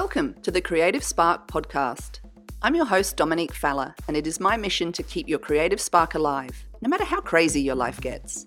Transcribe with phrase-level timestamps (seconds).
[0.00, 2.20] Welcome to the Creative Spark podcast.
[2.60, 6.14] I'm your host, Dominique Falla, and it is my mission to keep your creative spark
[6.14, 8.44] alive, no matter how crazy your life gets.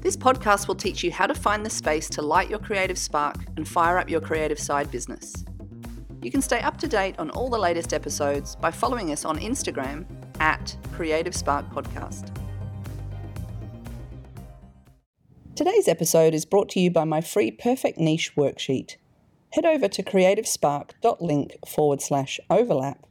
[0.00, 3.36] This podcast will teach you how to find the space to light your creative spark
[3.56, 5.44] and fire up your creative side business.
[6.20, 9.38] You can stay up to date on all the latest episodes by following us on
[9.38, 10.04] Instagram
[10.40, 12.36] at Creative Spark Podcast.
[15.54, 18.96] Today's episode is brought to you by my free Perfect Niche worksheet.
[19.52, 23.04] Head over to creativespark.link forward slash overlap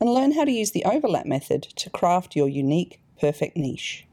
[0.00, 4.04] and learn how to use the overlap method to craft your unique perfect niche.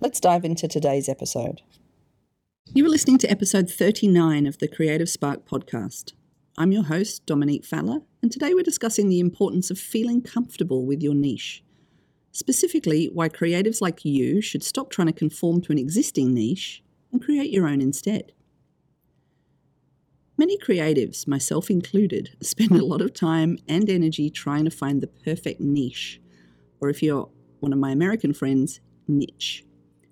[0.00, 1.62] Let's dive into today's episode.
[2.74, 6.12] You are listening to episode 39 of the Creative Spark podcast.
[6.58, 11.02] I'm your host, Dominique Falla, and today we're discussing the importance of feeling comfortable with
[11.02, 11.64] your niche.
[12.32, 17.24] Specifically, why creatives like you should stop trying to conform to an existing niche and
[17.24, 18.32] create your own instead.
[20.38, 25.08] Many creatives, myself included, spend a lot of time and energy trying to find the
[25.08, 26.20] perfect niche,
[26.80, 29.64] or if you're one of my American friends, niche.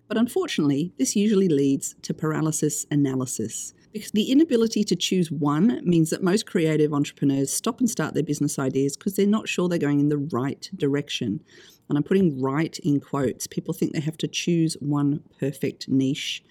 [0.08, 6.10] But unfortunately, this usually leads to paralysis analysis because the inability to choose one means
[6.10, 9.78] that most creative entrepreneurs stop and start their business ideas because they're not sure they're
[9.78, 11.40] going in the right direction.
[11.88, 13.46] And I'm putting right in quotes.
[13.46, 16.42] People think they have to choose one perfect niche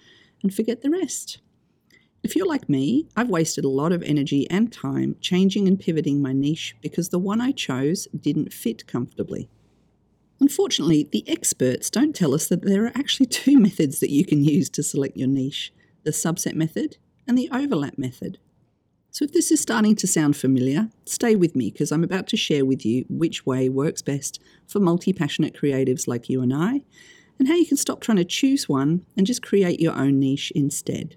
[0.42, 1.38] and forget the rest.
[2.26, 6.20] If you're like me, I've wasted a lot of energy and time changing and pivoting
[6.20, 9.48] my niche because the one I chose didn't fit comfortably.
[10.40, 14.42] Unfortunately, the experts don't tell us that there are actually two methods that you can
[14.42, 16.96] use to select your niche the subset method
[17.28, 18.38] and the overlap method.
[19.12, 22.36] So, if this is starting to sound familiar, stay with me because I'm about to
[22.36, 26.82] share with you which way works best for multi passionate creatives like you and I,
[27.38, 30.52] and how you can stop trying to choose one and just create your own niche
[30.56, 31.14] instead.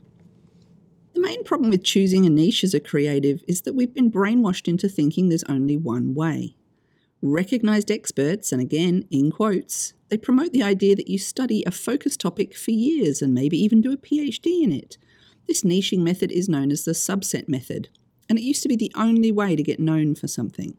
[1.20, 4.70] The main problem with choosing a niche as a creative is that we've been brainwashed
[4.70, 6.56] into thinking there's only one way.
[7.22, 12.16] Recognized experts, and again, in quotes, they promote the idea that you study a focus
[12.16, 14.98] topic for years and maybe even do a PhD in it.
[15.46, 17.90] This niching method is known as the subset method,
[18.30, 20.78] and it used to be the only way to get known for something.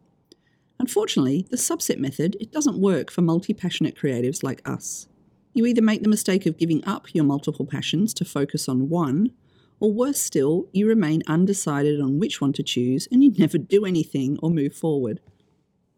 [0.79, 5.07] Unfortunately, the subset method it doesn't work for multi-passionate creatives like us.
[5.53, 9.33] You either make the mistake of giving up your multiple passions to focus on one,
[9.81, 13.85] or worse still, you remain undecided on which one to choose and you never do
[13.85, 15.21] anything or move forward.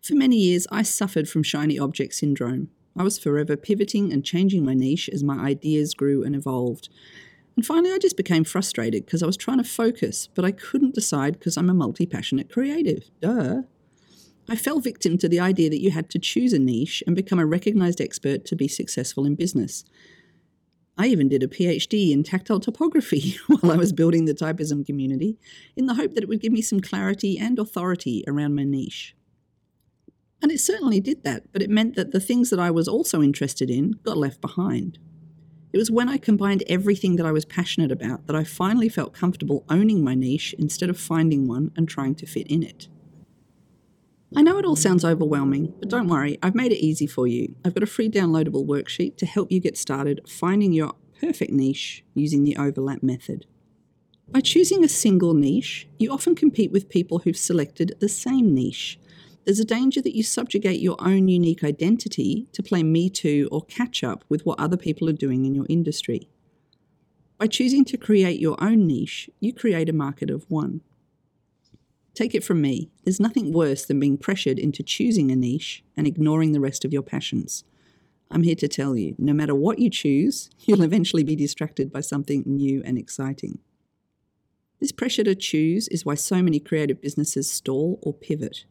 [0.00, 2.70] For many years, I suffered from shiny object syndrome.
[2.96, 6.88] I was forever pivoting and changing my niche as my ideas grew and evolved.
[7.56, 10.94] And finally, I just became frustrated because I was trying to focus, but I couldn't
[10.94, 13.10] decide because I'm a multi passionate creative.
[13.20, 13.62] Duh.
[14.48, 17.38] I fell victim to the idea that you had to choose a niche and become
[17.38, 19.84] a recognized expert to be successful in business.
[20.98, 25.38] I even did a PhD in tactile typography while I was building the typism community
[25.74, 29.16] in the hope that it would give me some clarity and authority around my niche.
[30.42, 33.22] And it certainly did that, but it meant that the things that I was also
[33.22, 34.98] interested in got left behind.
[35.72, 39.14] It was when I combined everything that I was passionate about that I finally felt
[39.14, 42.88] comfortable owning my niche instead of finding one and trying to fit in it.
[44.34, 47.54] I know it all sounds overwhelming, but don't worry, I've made it easy for you.
[47.64, 52.02] I've got a free downloadable worksheet to help you get started finding your perfect niche
[52.14, 53.44] using the overlap method.
[54.28, 58.98] By choosing a single niche, you often compete with people who've selected the same niche.
[59.44, 63.66] There's a danger that you subjugate your own unique identity to play me too or
[63.66, 66.28] catch up with what other people are doing in your industry.
[67.36, 70.80] By choosing to create your own niche, you create a market of one.
[72.14, 76.06] Take it from me, there's nothing worse than being pressured into choosing a niche and
[76.06, 77.64] ignoring the rest of your passions.
[78.30, 82.00] I'm here to tell you no matter what you choose, you'll eventually be distracted by
[82.00, 83.58] something new and exciting.
[84.80, 88.64] This pressure to choose is why so many creative businesses stall or pivot.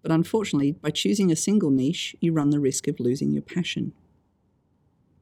[0.00, 3.92] But unfortunately, by choosing a single niche, you run the risk of losing your passion.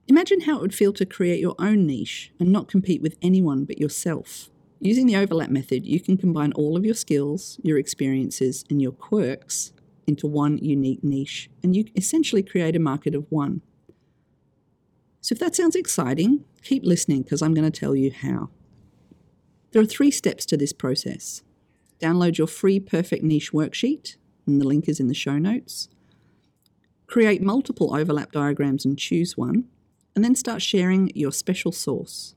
[0.08, 3.64] Imagine how it would feel to create your own niche and not compete with anyone
[3.64, 4.50] but yourself.
[4.80, 8.92] Using the overlap method, you can combine all of your skills, your experiences, and your
[8.92, 9.72] quirks
[10.06, 13.60] into one unique niche, and you essentially create a market of one.
[15.20, 18.48] So, if that sounds exciting, keep listening because I'm going to tell you how.
[19.72, 21.42] There are three steps to this process.
[22.00, 24.16] Download your free Perfect Niche worksheet,
[24.46, 25.88] and the link is in the show notes.
[27.06, 29.64] Create multiple overlap diagrams and choose one,
[30.16, 32.34] and then start sharing your special sauce.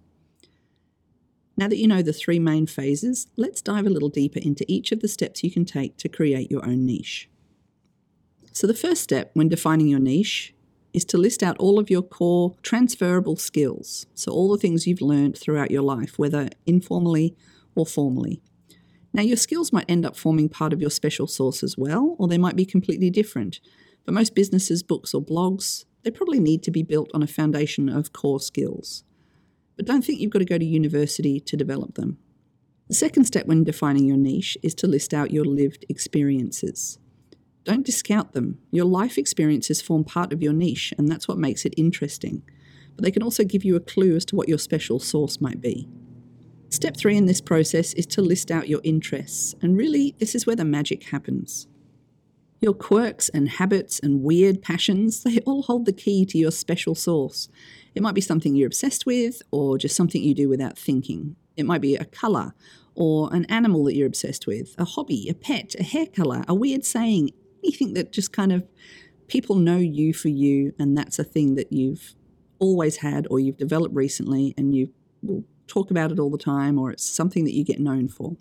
[1.55, 4.91] Now that you know the three main phases, let's dive a little deeper into each
[4.91, 7.29] of the steps you can take to create your own niche.
[8.51, 10.53] So, the first step when defining your niche
[10.93, 14.05] is to list out all of your core transferable skills.
[14.13, 17.35] So, all the things you've learned throughout your life, whether informally
[17.75, 18.41] or formally.
[19.11, 22.27] Now, your skills might end up forming part of your special sauce as well, or
[22.27, 23.59] they might be completely different.
[24.05, 27.89] But most businesses, books, or blogs, they probably need to be built on a foundation
[27.89, 29.03] of core skills.
[29.75, 32.17] But don't think you've got to go to university to develop them.
[32.87, 36.99] The second step when defining your niche is to list out your lived experiences.
[37.63, 38.59] Don't discount them.
[38.71, 42.43] Your life experiences form part of your niche, and that's what makes it interesting.
[42.95, 45.61] But they can also give you a clue as to what your special sauce might
[45.61, 45.87] be.
[46.69, 50.45] Step three in this process is to list out your interests, and really, this is
[50.45, 51.67] where the magic happens.
[52.63, 56.95] Your quirks and habits and weird passions, they all hold the key to your special
[56.95, 57.49] sauce.
[57.93, 61.35] It might be something you're obsessed with, or just something you do without thinking.
[61.57, 62.53] It might be a colour,
[62.95, 66.55] or an animal that you're obsessed with, a hobby, a pet, a hair colour, a
[66.55, 67.31] weird saying,
[67.65, 68.65] anything that just kind of
[69.27, 72.15] people know you for you, and that's a thing that you've
[72.59, 76.79] always had or you've developed recently and you will talk about it all the time
[76.79, 78.37] or it's something that you get known for.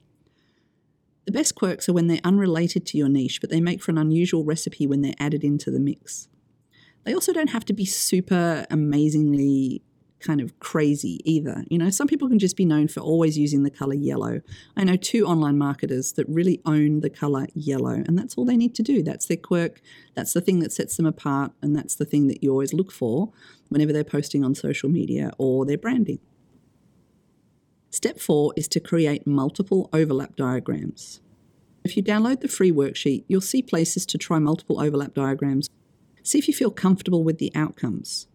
[1.24, 3.98] The best quirks are when they're unrelated to your niche, but they make for an
[3.98, 6.28] unusual recipe when they're added into the mix.
[7.04, 9.82] They also don't have to be super amazingly
[10.22, 11.64] kind of crazy either.
[11.68, 14.40] You know, some people can just be known for always using the color yellow.
[14.76, 18.56] I know two online marketers that really own the color yellow, and that's all they
[18.56, 19.02] need to do.
[19.02, 19.80] That's their quirk,
[20.14, 22.92] that's the thing that sets them apart, and that's the thing that you always look
[22.92, 23.32] for
[23.68, 26.20] whenever they're posting on social media or their branding.
[27.92, 31.20] Step four is to create multiple overlap diagrams.
[31.84, 35.68] If you download the free worksheet, you'll see places to try multiple overlap diagrams.
[36.22, 38.28] See if you feel comfortable with the outcomes.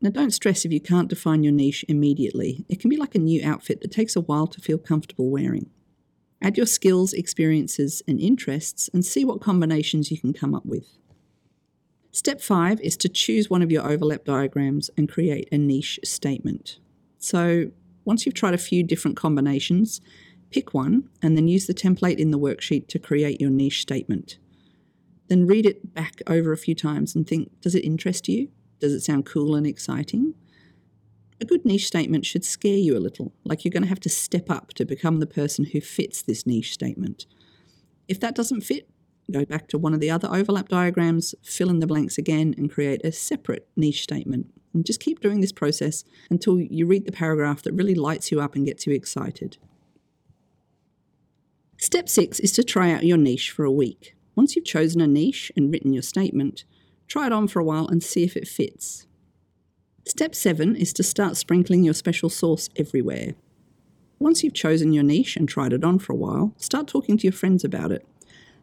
[0.00, 2.64] Now, don't stress if you can't define your niche immediately.
[2.68, 5.70] It can be like a new outfit that takes a while to feel comfortable wearing.
[6.40, 10.86] Add your skills, experiences, and interests and see what combinations you can come up with.
[12.12, 16.78] Step five is to choose one of your overlap diagrams and create a niche statement.
[17.18, 17.70] So,
[18.04, 20.00] once you've tried a few different combinations,
[20.50, 24.38] pick one and then use the template in the worksheet to create your niche statement.
[25.28, 28.48] Then read it back over a few times and think does it interest you?
[28.78, 30.34] Does it sound cool and exciting?
[31.40, 34.08] A good niche statement should scare you a little, like you're going to have to
[34.08, 37.26] step up to become the person who fits this niche statement.
[38.06, 38.88] If that doesn't fit,
[39.30, 42.70] go back to one of the other overlap diagrams, fill in the blanks again, and
[42.70, 47.12] create a separate niche statement and just keep doing this process until you read the
[47.12, 49.56] paragraph that really lights you up and gets you excited.
[51.78, 54.14] Step six is to try out your niche for a week.
[54.34, 56.64] Once you've chosen a niche and written your statement,
[57.06, 59.06] try it on for a while and see if it fits.
[60.06, 63.34] Step seven is to start sprinkling your special sauce everywhere.
[64.18, 67.24] Once you've chosen your niche and tried it on for a while, start talking to
[67.24, 68.06] your friends about it.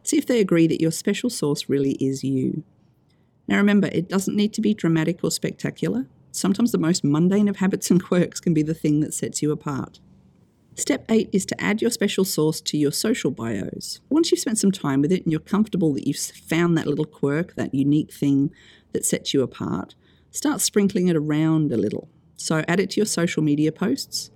[0.02, 2.64] See if they agree that your special sauce really is you.
[3.52, 6.06] Now remember, it doesn't need to be dramatic or spectacular.
[6.30, 9.52] Sometimes the most mundane of habits and quirks can be the thing that sets you
[9.52, 10.00] apart.
[10.74, 14.00] Step 8 is to add your special sauce to your social bios.
[14.08, 17.04] Once you've spent some time with it and you're comfortable that you've found that little
[17.04, 18.50] quirk, that unique thing
[18.92, 19.96] that sets you apart,
[20.30, 22.08] start sprinkling it around a little.
[22.38, 24.30] So add it to your social media posts.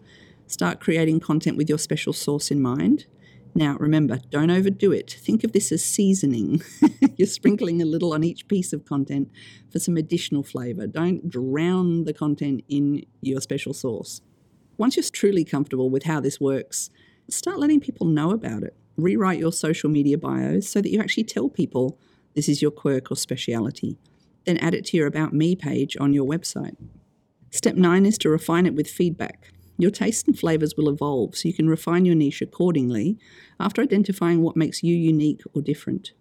[0.46, 3.06] Start creating content with your special sauce in mind.
[3.56, 5.16] Now, remember, don't overdo it.
[5.18, 6.60] Think of this as seasoning.
[7.16, 9.30] You're sprinkling a little on each piece of content
[9.72, 10.86] for some additional flavor.
[10.86, 14.20] Don't drown the content in your special sauce.
[14.76, 16.90] Once you're truly comfortable with how this works,
[17.30, 18.76] start letting people know about it.
[18.98, 21.98] Rewrite your social media bios so that you actually tell people
[22.34, 23.96] this is your quirk or speciality.
[24.44, 26.76] Then add it to your About Me page on your website.
[27.50, 29.54] Step nine is to refine it with feedback.
[29.78, 33.18] Your tastes and flavours will evolve so you can refine your niche accordingly
[33.61, 36.12] after identifying what makes you unique or different.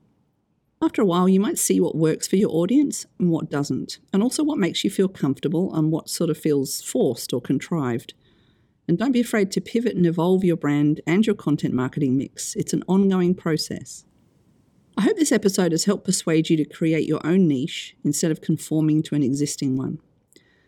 [0.82, 4.22] After a while, you might see what works for your audience and what doesn't, and
[4.22, 8.14] also what makes you feel comfortable and what sort of feels forced or contrived.
[8.88, 12.56] And don't be afraid to pivot and evolve your brand and your content marketing mix.
[12.56, 14.06] It's an ongoing process.
[14.98, 18.42] I hope this episode has helped persuade you to create your own niche instead of
[18.42, 20.00] conforming to an existing one.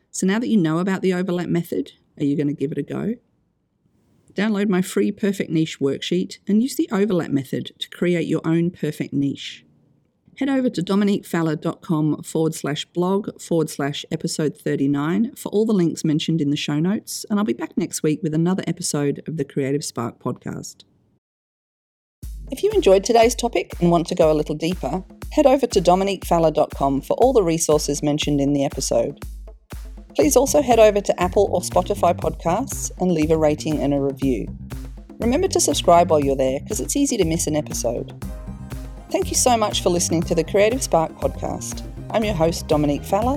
[0.09, 2.77] So now that you know about the overlap method, are you going to give it
[2.77, 3.15] a go?
[4.33, 8.69] Download my free Perfect Niche worksheet and use the overlap method to create your own
[8.69, 9.65] perfect niche.
[10.37, 16.03] Head over to dominiquefalla.com forward slash blog forward slash episode 39 for all the links
[16.03, 19.37] mentioned in the show notes, and I'll be back next week with another episode of
[19.37, 20.83] the Creative Spark podcast.
[22.51, 25.81] If you enjoyed today's topic and want to go a little deeper, head over to
[25.81, 29.19] dominiquefalla.com for all the resources mentioned in the episode.
[30.17, 34.01] Please also head over to Apple or Spotify podcasts and leave a rating and a
[34.01, 34.47] review.
[35.19, 38.19] Remember to subscribe while you're there because it's easy to miss an episode.
[39.11, 41.87] Thank you so much for listening to the Creative Spark podcast.
[42.09, 43.35] I'm your host, Dominique Falla,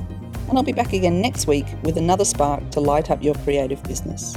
[0.49, 3.83] and I'll be back again next week with another spark to light up your creative
[3.83, 4.35] business.